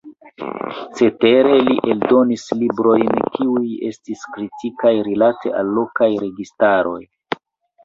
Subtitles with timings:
[0.99, 7.01] Cetere li eldonis librojn kiuj estis kritikaj rilate al lokaj registaroj.